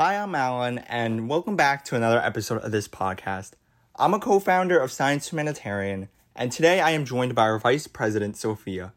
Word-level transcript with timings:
Hi, 0.00 0.14
I'm 0.14 0.36
Alan, 0.36 0.78
and 0.78 1.28
welcome 1.28 1.56
back 1.56 1.84
to 1.86 1.96
another 1.96 2.20
episode 2.20 2.62
of 2.62 2.70
this 2.70 2.86
podcast. 2.86 3.54
I'm 3.96 4.14
a 4.14 4.20
co 4.20 4.38
founder 4.38 4.78
of 4.78 4.92
Science 4.92 5.32
Humanitarian, 5.32 6.08
and 6.36 6.52
today 6.52 6.80
I 6.80 6.92
am 6.92 7.04
joined 7.04 7.34
by 7.34 7.42
our 7.42 7.58
Vice 7.58 7.88
President, 7.88 8.36
Sophia. 8.36 8.92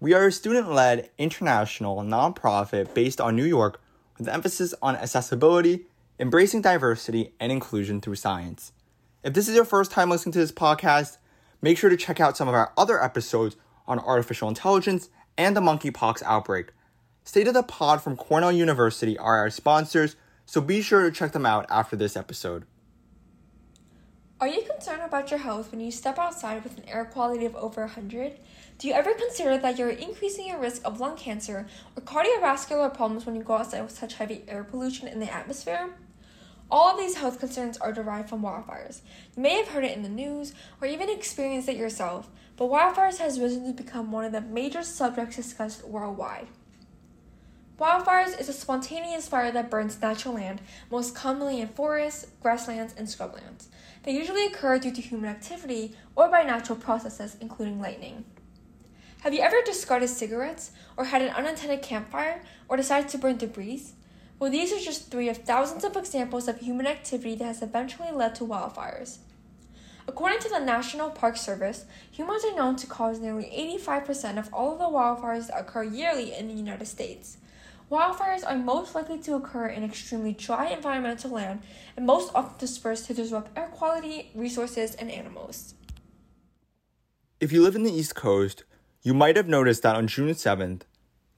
We 0.00 0.12
are 0.12 0.26
a 0.26 0.30
student 0.30 0.70
led, 0.70 1.08
international 1.16 2.02
nonprofit 2.02 2.92
based 2.92 3.22
on 3.22 3.36
New 3.36 3.46
York 3.46 3.80
with 4.18 4.28
emphasis 4.28 4.74
on 4.82 4.96
accessibility, 4.96 5.86
embracing 6.20 6.60
diversity, 6.60 7.32
and 7.40 7.50
inclusion 7.50 8.02
through 8.02 8.16
science. 8.16 8.72
If 9.24 9.32
this 9.32 9.48
is 9.48 9.54
your 9.54 9.64
first 9.64 9.92
time 9.92 10.10
listening 10.10 10.34
to 10.34 10.40
this 10.40 10.52
podcast, 10.52 11.16
make 11.62 11.78
sure 11.78 11.88
to 11.88 11.96
check 11.96 12.20
out 12.20 12.36
some 12.36 12.48
of 12.48 12.54
our 12.54 12.74
other 12.76 13.02
episodes 13.02 13.56
on 13.86 13.98
artificial 13.98 14.50
intelligence 14.50 15.08
and 15.38 15.56
the 15.56 15.62
monkeypox 15.62 16.22
outbreak. 16.26 16.72
State 17.28 17.46
of 17.46 17.52
the 17.52 17.62
Pod 17.62 18.00
from 18.00 18.16
Cornell 18.16 18.50
University 18.50 19.18
are 19.18 19.36
our 19.36 19.50
sponsors, 19.50 20.16
so 20.46 20.62
be 20.62 20.80
sure 20.80 21.02
to 21.02 21.14
check 21.14 21.32
them 21.32 21.44
out 21.44 21.66
after 21.68 21.94
this 21.94 22.16
episode. 22.16 22.64
Are 24.40 24.48
you 24.48 24.62
concerned 24.62 25.02
about 25.02 25.30
your 25.30 25.40
health 25.40 25.70
when 25.70 25.82
you 25.82 25.90
step 25.90 26.18
outside 26.18 26.64
with 26.64 26.78
an 26.78 26.88
air 26.88 27.04
quality 27.04 27.44
of 27.44 27.54
over 27.54 27.82
100? 27.82 28.38
Do 28.78 28.88
you 28.88 28.94
ever 28.94 29.12
consider 29.12 29.58
that 29.58 29.78
you're 29.78 29.90
increasing 29.90 30.48
your 30.48 30.58
risk 30.58 30.80
of 30.86 31.00
lung 31.00 31.18
cancer 31.18 31.66
or 31.94 32.02
cardiovascular 32.02 32.94
problems 32.94 33.26
when 33.26 33.36
you 33.36 33.42
go 33.42 33.58
outside 33.58 33.82
with 33.82 33.90
such 33.90 34.14
heavy 34.14 34.44
air 34.48 34.64
pollution 34.64 35.06
in 35.06 35.20
the 35.20 35.30
atmosphere? 35.30 35.90
All 36.70 36.94
of 36.94 36.98
these 36.98 37.16
health 37.16 37.40
concerns 37.40 37.76
are 37.76 37.92
derived 37.92 38.30
from 38.30 38.40
wildfires. 38.40 39.02
You 39.36 39.42
may 39.42 39.58
have 39.58 39.68
heard 39.68 39.84
it 39.84 39.94
in 39.94 40.02
the 40.02 40.08
news 40.08 40.54
or 40.80 40.88
even 40.88 41.10
experienced 41.10 41.68
it 41.68 41.76
yourself, 41.76 42.30
but 42.56 42.70
wildfires 42.70 43.18
has 43.18 43.38
risen 43.38 43.66
to 43.66 43.82
become 43.82 44.12
one 44.12 44.24
of 44.24 44.32
the 44.32 44.40
major 44.40 44.82
subjects 44.82 45.36
discussed 45.36 45.86
worldwide. 45.86 46.46
Wildfires 47.78 48.40
is 48.40 48.48
a 48.48 48.52
spontaneous 48.52 49.28
fire 49.28 49.52
that 49.52 49.70
burns 49.70 50.02
natural 50.02 50.34
land, 50.34 50.60
most 50.90 51.14
commonly 51.14 51.60
in 51.60 51.68
forests, 51.68 52.26
grasslands, 52.42 52.92
and 52.98 53.06
scrublands. 53.06 53.66
They 54.02 54.10
usually 54.10 54.46
occur 54.46 54.80
due 54.80 54.90
to 54.90 55.00
human 55.00 55.30
activity 55.30 55.94
or 56.16 56.28
by 56.28 56.42
natural 56.42 56.76
processes, 56.76 57.36
including 57.40 57.80
lightning. 57.80 58.24
Have 59.20 59.32
you 59.32 59.40
ever 59.42 59.62
discarded 59.64 60.08
cigarettes, 60.08 60.72
or 60.96 61.04
had 61.04 61.22
an 61.22 61.30
unintended 61.30 61.82
campfire, 61.82 62.42
or 62.68 62.76
decided 62.76 63.10
to 63.10 63.18
burn 63.18 63.36
debris? 63.36 63.86
Well, 64.40 64.50
these 64.50 64.72
are 64.72 64.80
just 64.80 65.12
three 65.12 65.28
of 65.28 65.38
thousands 65.38 65.84
of 65.84 65.96
examples 65.96 66.48
of 66.48 66.58
human 66.58 66.86
activity 66.86 67.36
that 67.36 67.44
has 67.44 67.62
eventually 67.62 68.10
led 68.10 68.34
to 68.36 68.44
wildfires. 68.44 69.18
According 70.08 70.40
to 70.40 70.48
the 70.48 70.58
National 70.58 71.10
Park 71.10 71.36
Service, 71.36 71.84
humans 72.10 72.44
are 72.44 72.56
known 72.56 72.74
to 72.76 72.88
cause 72.88 73.20
nearly 73.20 73.44
85% 73.78 74.38
of 74.38 74.52
all 74.52 74.72
of 74.72 74.78
the 74.80 74.84
wildfires 74.86 75.46
that 75.46 75.60
occur 75.60 75.84
yearly 75.84 76.34
in 76.34 76.48
the 76.48 76.54
United 76.54 76.86
States. 76.86 77.36
Wildfires 77.90 78.44
are 78.46 78.56
most 78.56 78.94
likely 78.94 79.18
to 79.20 79.34
occur 79.34 79.68
in 79.68 79.82
extremely 79.82 80.34
dry 80.34 80.68
environmental 80.68 81.30
land 81.30 81.62
and 81.96 82.04
most 82.04 82.30
often 82.34 82.58
dispersed 82.58 83.06
to 83.06 83.14
disrupt 83.14 83.56
air 83.56 83.68
quality, 83.68 84.30
resources, 84.34 84.94
and 84.96 85.10
animals. 85.10 85.74
If 87.40 87.50
you 87.50 87.62
live 87.62 87.76
in 87.76 87.84
the 87.84 87.92
East 87.92 88.14
Coast, 88.14 88.64
you 89.02 89.14
might 89.14 89.36
have 89.36 89.48
noticed 89.48 89.82
that 89.84 89.96
on 89.96 90.06
June 90.06 90.28
7th, 90.30 90.82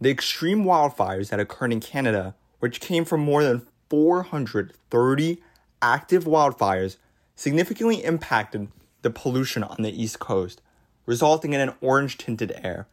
the 0.00 0.10
extreme 0.10 0.64
wildfires 0.64 1.28
that 1.28 1.38
occurred 1.38 1.72
in 1.72 1.78
Canada, 1.78 2.34
which 2.58 2.80
came 2.80 3.04
from 3.04 3.20
more 3.20 3.44
than 3.44 3.66
430 3.88 5.42
active 5.80 6.24
wildfires, 6.24 6.96
significantly 7.36 8.02
impacted 8.02 8.68
the 9.02 9.10
pollution 9.10 9.62
on 9.62 9.82
the 9.82 10.02
East 10.02 10.18
Coast, 10.18 10.62
resulting 11.06 11.52
in 11.52 11.60
an 11.60 11.74
orange 11.80 12.18
tinted 12.18 12.52
air. 12.64 12.88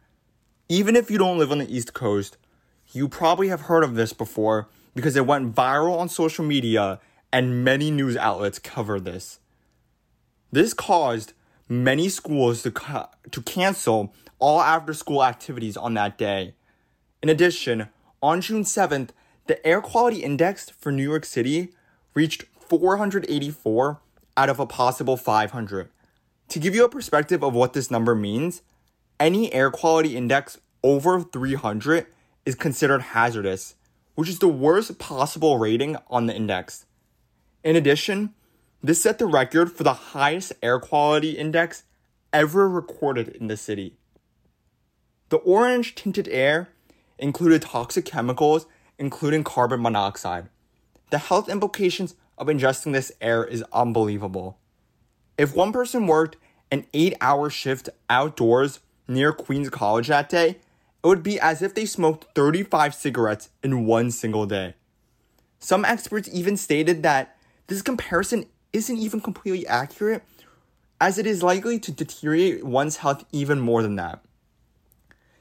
Even 0.68 0.94
if 0.94 1.10
you 1.10 1.18
don't 1.18 1.38
live 1.38 1.50
on 1.50 1.58
the 1.58 1.74
East 1.74 1.92
Coast, 1.92 2.36
you 2.92 3.08
probably 3.08 3.48
have 3.48 3.62
heard 3.62 3.84
of 3.84 3.94
this 3.94 4.12
before 4.12 4.68
because 4.94 5.16
it 5.16 5.26
went 5.26 5.54
viral 5.54 5.98
on 5.98 6.08
social 6.08 6.44
media 6.44 7.00
and 7.32 7.64
many 7.64 7.90
news 7.90 8.16
outlets 8.16 8.58
covered 8.58 9.04
this. 9.04 9.40
This 10.50 10.72
caused 10.72 11.34
many 11.68 12.08
schools 12.08 12.62
to, 12.62 12.70
ca- 12.70 13.10
to 13.30 13.42
cancel 13.42 14.14
all 14.38 14.60
after 14.60 14.94
school 14.94 15.22
activities 15.22 15.76
on 15.76 15.94
that 15.94 16.16
day. 16.16 16.54
In 17.22 17.28
addition, 17.28 17.88
on 18.22 18.40
June 18.40 18.64
7th, 18.64 19.10
the 19.46 19.64
air 19.66 19.80
quality 19.80 20.22
index 20.22 20.70
for 20.70 20.90
New 20.90 21.02
York 21.02 21.24
City 21.24 21.72
reached 22.14 22.44
484 22.60 24.00
out 24.36 24.48
of 24.48 24.58
a 24.58 24.66
possible 24.66 25.16
500. 25.16 25.90
To 26.48 26.58
give 26.58 26.74
you 26.74 26.84
a 26.84 26.88
perspective 26.88 27.42
of 27.42 27.54
what 27.54 27.74
this 27.74 27.90
number 27.90 28.14
means, 28.14 28.62
any 29.20 29.52
air 29.52 29.70
quality 29.70 30.16
index 30.16 30.58
over 30.82 31.20
300 31.20 32.06
is 32.48 32.54
considered 32.54 33.02
hazardous, 33.02 33.74
which 34.14 34.26
is 34.26 34.38
the 34.38 34.48
worst 34.48 34.98
possible 34.98 35.58
rating 35.58 35.98
on 36.08 36.24
the 36.24 36.34
index. 36.34 36.86
In 37.62 37.76
addition, 37.76 38.32
this 38.82 39.02
set 39.02 39.18
the 39.18 39.26
record 39.26 39.70
for 39.70 39.82
the 39.82 39.92
highest 39.92 40.54
air 40.62 40.80
quality 40.80 41.32
index 41.32 41.82
ever 42.32 42.66
recorded 42.66 43.28
in 43.28 43.48
the 43.48 43.56
city. 43.58 43.96
The 45.28 45.36
orange 45.36 45.94
tinted 45.94 46.26
air 46.28 46.70
included 47.18 47.60
toxic 47.60 48.06
chemicals, 48.06 48.64
including 48.98 49.44
carbon 49.44 49.82
monoxide. 49.82 50.48
The 51.10 51.18
health 51.18 51.50
implications 51.50 52.14
of 52.38 52.46
ingesting 52.46 52.94
this 52.94 53.12
air 53.20 53.44
is 53.44 53.62
unbelievable. 53.74 54.56
If 55.36 55.54
one 55.54 55.70
person 55.70 56.06
worked 56.06 56.38
an 56.72 56.86
eight 56.94 57.14
hour 57.20 57.50
shift 57.50 57.90
outdoors 58.08 58.80
near 59.06 59.34
Queens 59.34 59.68
College 59.68 60.08
that 60.08 60.30
day, 60.30 60.56
it 61.02 61.06
would 61.06 61.22
be 61.22 61.38
as 61.38 61.62
if 61.62 61.74
they 61.74 61.86
smoked 61.86 62.34
35 62.34 62.94
cigarettes 62.94 63.50
in 63.62 63.86
one 63.86 64.10
single 64.10 64.46
day. 64.46 64.74
Some 65.58 65.84
experts 65.84 66.28
even 66.32 66.56
stated 66.56 67.02
that 67.02 67.36
this 67.68 67.82
comparison 67.82 68.46
isn't 68.72 68.98
even 68.98 69.20
completely 69.20 69.66
accurate, 69.66 70.22
as 71.00 71.18
it 71.18 71.26
is 71.26 71.42
likely 71.42 71.78
to 71.78 71.92
deteriorate 71.92 72.64
one's 72.64 72.98
health 72.98 73.24
even 73.32 73.60
more 73.60 73.82
than 73.82 73.96
that. 73.96 74.22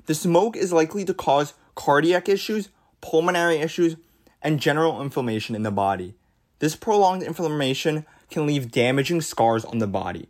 The 0.05 0.15
smoke 0.15 0.55
is 0.55 0.71
likely 0.71 1.03
to 1.05 1.13
cause 1.13 1.53
cardiac 1.75 2.29
issues, 2.29 2.69
pulmonary 3.01 3.57
issues, 3.57 3.97
and 4.41 4.59
general 4.59 5.01
inflammation 5.01 5.55
in 5.55 5.63
the 5.63 5.71
body. 5.71 6.15
This 6.59 6.75
prolonged 6.75 7.23
inflammation 7.23 8.05
can 8.29 8.45
leave 8.45 8.71
damaging 8.71 9.21
scars 9.21 9.65
on 9.65 9.79
the 9.79 9.87
body. 9.87 10.29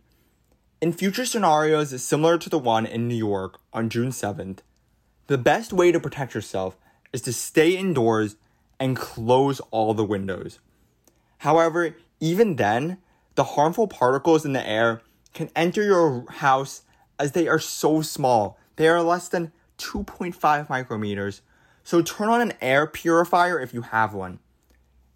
In 0.80 0.92
future 0.92 1.26
scenarios 1.26 2.02
similar 2.02 2.38
to 2.38 2.48
the 2.48 2.58
one 2.58 2.86
in 2.86 3.08
New 3.08 3.14
York 3.14 3.58
on 3.72 3.88
June 3.88 4.10
7th, 4.10 4.58
the 5.28 5.38
best 5.38 5.72
way 5.72 5.92
to 5.92 6.00
protect 6.00 6.34
yourself 6.34 6.76
is 7.12 7.22
to 7.22 7.32
stay 7.32 7.76
indoors 7.76 8.36
and 8.80 8.96
close 8.96 9.60
all 9.70 9.94
the 9.94 10.04
windows. 10.04 10.58
However, 11.38 11.96
even 12.18 12.56
then, 12.56 12.98
the 13.34 13.44
harmful 13.44 13.86
particles 13.86 14.44
in 14.44 14.54
the 14.54 14.66
air 14.66 15.02
can 15.34 15.50
enter 15.54 15.84
your 15.84 16.24
house 16.30 16.82
as 17.18 17.32
they 17.32 17.46
are 17.46 17.58
so 17.58 18.02
small. 18.02 18.58
They 18.76 18.88
are 18.88 19.02
less 19.02 19.28
than 19.28 19.52
2.5 19.78 20.34
micrometers, 20.66 21.42
so 21.84 22.02
turn 22.02 22.28
on 22.28 22.40
an 22.40 22.54
air 22.60 22.86
purifier 22.86 23.60
if 23.60 23.74
you 23.74 23.82
have 23.82 24.14
one. 24.14 24.38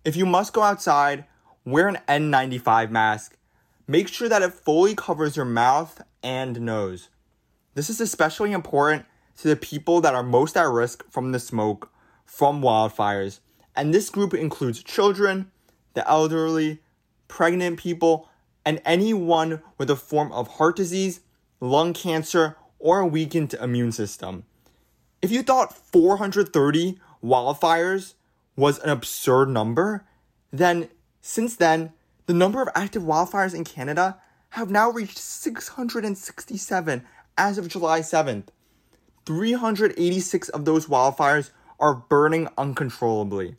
If 0.04 0.14
you 0.14 0.26
must 0.26 0.52
go 0.52 0.62
outside, 0.62 1.24
wear 1.64 1.88
an 1.88 1.98
N95 2.06 2.90
mask. 2.90 3.36
Make 3.88 4.08
sure 4.08 4.28
that 4.28 4.42
it 4.42 4.52
fully 4.52 4.94
covers 4.94 5.36
your 5.36 5.46
mouth 5.46 6.02
and 6.22 6.60
nose. 6.60 7.08
This 7.74 7.88
is 7.88 8.00
especially 8.00 8.52
important 8.52 9.06
to 9.38 9.48
the 9.48 9.56
people 9.56 10.00
that 10.00 10.14
are 10.14 10.22
most 10.22 10.56
at 10.56 10.68
risk 10.68 11.04
from 11.10 11.32
the 11.32 11.40
smoke 11.40 11.90
from 12.24 12.62
wildfires, 12.62 13.40
and 13.74 13.92
this 13.92 14.10
group 14.10 14.34
includes 14.34 14.82
children, 14.82 15.50
the 15.94 16.08
elderly, 16.08 16.80
pregnant 17.28 17.78
people, 17.78 18.28
and 18.64 18.80
anyone 18.84 19.62
with 19.78 19.90
a 19.90 19.96
form 19.96 20.30
of 20.32 20.48
heart 20.48 20.76
disease, 20.76 21.20
lung 21.60 21.92
cancer, 21.92 22.56
or 22.78 23.00
a 23.00 23.06
weakened 23.06 23.54
immune 23.54 23.92
system. 23.92 24.44
If 25.20 25.30
you 25.30 25.42
thought 25.42 25.76
430 25.76 26.98
wildfires 27.24 28.14
was 28.56 28.78
an 28.80 28.90
absurd 28.90 29.48
number, 29.48 30.04
then 30.52 30.88
since 31.20 31.56
then, 31.56 31.92
the 32.26 32.34
number 32.34 32.60
of 32.60 32.68
active 32.74 33.02
wildfires 33.02 33.54
in 33.54 33.64
Canada 33.64 34.18
have 34.50 34.70
now 34.70 34.90
reached 34.90 35.18
667 35.18 37.04
as 37.38 37.58
of 37.58 37.68
July 37.68 38.00
7th. 38.00 38.48
386 39.26 40.48
of 40.50 40.64
those 40.64 40.86
wildfires 40.86 41.50
are 41.78 41.94
burning 41.94 42.48
uncontrollably. 42.56 43.56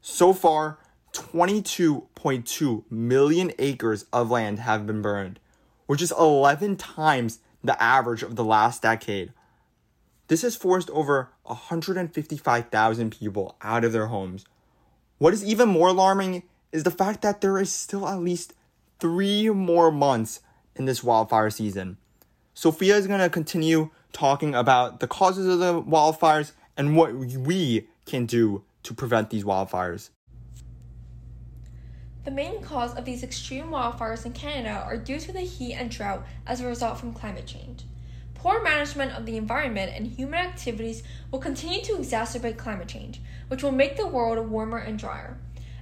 So 0.00 0.32
far, 0.32 0.78
22.2 1.12 2.84
million 2.90 3.52
acres 3.58 4.06
of 4.12 4.30
land 4.30 4.58
have 4.60 4.86
been 4.86 5.02
burned, 5.02 5.38
which 5.86 6.02
is 6.02 6.12
11 6.12 6.76
times 6.76 7.40
the 7.62 7.80
average 7.82 8.22
of 8.22 8.36
the 8.36 8.44
last 8.44 8.82
decade. 8.82 9.32
This 10.28 10.42
has 10.42 10.56
forced 10.56 10.90
over 10.90 11.30
155,000 11.42 13.10
people 13.10 13.56
out 13.60 13.84
of 13.84 13.92
their 13.92 14.06
homes. 14.06 14.44
What 15.18 15.34
is 15.34 15.44
even 15.44 15.68
more 15.68 15.88
alarming 15.88 16.42
is 16.72 16.84
the 16.84 16.90
fact 16.90 17.22
that 17.22 17.40
there 17.40 17.58
is 17.58 17.70
still 17.70 18.08
at 18.08 18.20
least 18.20 18.54
three 18.98 19.50
more 19.50 19.92
months 19.92 20.40
in 20.74 20.86
this 20.86 21.04
wildfire 21.04 21.50
season. 21.50 21.98
Sophia 22.54 22.96
is 22.96 23.06
going 23.06 23.20
to 23.20 23.28
continue 23.28 23.90
talking 24.12 24.54
about 24.54 25.00
the 25.00 25.06
causes 25.06 25.46
of 25.46 25.58
the 25.58 25.82
wildfires 25.82 26.52
and 26.76 26.96
what 26.96 27.14
we 27.14 27.88
can 28.06 28.26
do 28.26 28.64
to 28.82 28.94
prevent 28.94 29.30
these 29.30 29.44
wildfires. 29.44 30.10
The 32.24 32.30
main 32.30 32.62
cause 32.62 32.94
of 32.94 33.04
these 33.04 33.24
extreme 33.24 33.66
wildfires 33.66 34.24
in 34.24 34.32
Canada 34.32 34.84
are 34.86 34.96
due 34.96 35.18
to 35.18 35.32
the 35.32 35.40
heat 35.40 35.74
and 35.74 35.90
drought 35.90 36.24
as 36.46 36.60
a 36.60 36.66
result 36.66 36.98
from 36.98 37.12
climate 37.12 37.46
change. 37.46 37.82
Poor 38.34 38.62
management 38.62 39.12
of 39.12 39.26
the 39.26 39.36
environment 39.36 39.92
and 39.94 40.06
human 40.06 40.38
activities 40.38 41.02
will 41.30 41.38
continue 41.38 41.82
to 41.82 41.94
exacerbate 41.94 42.56
climate 42.56 42.88
change, 42.88 43.20
which 43.48 43.62
will 43.62 43.72
make 43.72 43.96
the 43.96 44.06
world 44.06 44.48
warmer 44.48 44.78
and 44.78 44.98
drier. 44.98 45.36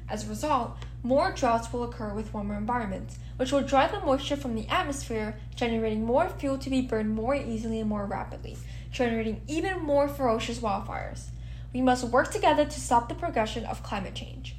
As 0.09 0.25
a 0.25 0.29
result, 0.29 0.77
more 1.03 1.33
droughts 1.33 1.73
will 1.73 1.85
occur 1.85 2.13
with 2.13 2.35
warmer 2.35 2.57
environments, 2.57 3.19
which 3.37 3.53
will 3.53 3.63
dry 3.63 3.87
the 3.87 4.01
moisture 4.01 4.37
from 4.37 4.55
the 4.55 4.69
atmosphere, 4.69 5.37
generating 5.55 6.05
more 6.05 6.29
fuel 6.29 6.59
to 6.59 6.69
be 6.69 6.83
burned 6.83 7.15
more 7.15 7.35
easily 7.35 7.81
and 7.81 7.89
more 7.89 8.05
rapidly, 8.05 8.59
generating 8.91 9.41
even 9.49 9.81
more 9.81 10.09
ferocious 10.09 10.59
wildfires. 10.59 11.29
We 11.73 11.81
must 11.81 12.05
work 12.05 12.31
together 12.31 12.65
to 12.65 12.81
stop 12.81 13.09
the 13.09 13.15
progression 13.15 13.65
of 13.65 13.83
climate 13.83 14.15
change. 14.15 14.57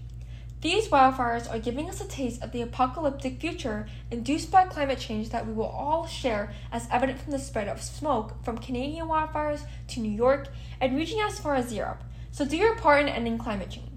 These 0.61 0.89
wildfires 0.89 1.51
are 1.51 1.59
giving 1.59 1.89
us 1.89 2.01
a 2.01 2.07
taste 2.07 2.41
of 2.43 2.51
the 2.51 2.61
apocalyptic 2.61 3.39
future 3.39 3.88
induced 4.11 4.51
by 4.51 4.65
climate 4.65 4.99
change 4.99 5.29
that 5.29 5.47
we 5.47 5.53
will 5.53 5.65
all 5.65 6.05
share, 6.05 6.53
as 6.71 6.88
evident 6.91 7.19
from 7.19 7.31
the 7.31 7.39
spread 7.39 7.67
of 7.67 7.81
smoke 7.81 8.43
from 8.43 8.59
Canadian 8.59 9.07
wildfires 9.07 9.65
to 9.89 9.99
New 9.99 10.11
York 10.11 10.49
and 10.79 10.95
reaching 10.95 11.19
as 11.19 11.39
far 11.39 11.55
as 11.55 11.73
Europe. 11.73 12.03
So 12.31 12.45
do 12.45 12.57
your 12.57 12.75
part 12.75 13.01
in 13.01 13.09
ending 13.09 13.39
climate 13.39 13.71
change. 13.71 13.90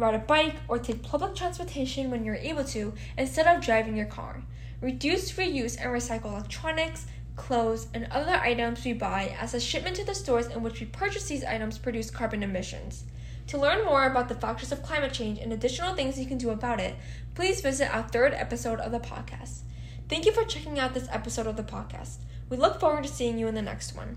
Ride 0.00 0.14
a 0.14 0.18
bike 0.18 0.56
or 0.66 0.78
take 0.78 1.02
public 1.02 1.34
transportation 1.34 2.10
when 2.10 2.24
you're 2.24 2.36
able 2.36 2.64
to 2.64 2.94
instead 3.18 3.46
of 3.46 3.62
driving 3.62 3.98
your 3.98 4.06
car. 4.06 4.42
Reduce, 4.80 5.30
reuse, 5.32 5.76
and 5.78 5.90
recycle 5.90 6.32
electronics, 6.32 7.04
clothes, 7.36 7.86
and 7.92 8.08
other 8.10 8.32
items 8.32 8.82
we 8.82 8.94
buy 8.94 9.36
as 9.38 9.52
a 9.52 9.60
shipment 9.60 9.96
to 9.96 10.04
the 10.06 10.14
stores 10.14 10.46
in 10.46 10.62
which 10.62 10.80
we 10.80 10.86
purchase 10.86 11.28
these 11.28 11.44
items 11.44 11.76
produce 11.76 12.10
carbon 12.10 12.42
emissions. 12.42 13.04
To 13.48 13.58
learn 13.58 13.84
more 13.84 14.06
about 14.06 14.30
the 14.30 14.34
factors 14.34 14.72
of 14.72 14.82
climate 14.82 15.12
change 15.12 15.38
and 15.38 15.52
additional 15.52 15.94
things 15.94 16.18
you 16.18 16.24
can 16.24 16.38
do 16.38 16.48
about 16.48 16.80
it, 16.80 16.94
please 17.34 17.60
visit 17.60 17.94
our 17.94 18.04
third 18.04 18.32
episode 18.32 18.80
of 18.80 18.92
the 18.92 19.00
podcast. 19.00 19.64
Thank 20.08 20.24
you 20.24 20.32
for 20.32 20.44
checking 20.44 20.78
out 20.78 20.94
this 20.94 21.08
episode 21.12 21.46
of 21.46 21.58
the 21.58 21.62
podcast. 21.62 22.20
We 22.48 22.56
look 22.56 22.80
forward 22.80 23.04
to 23.04 23.10
seeing 23.10 23.38
you 23.38 23.48
in 23.48 23.54
the 23.54 23.60
next 23.60 23.94
one. 23.94 24.16